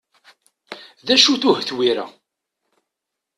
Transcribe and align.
D 1.05 1.07
acu-t 1.13 1.43
uhetwir-a? 1.49 2.05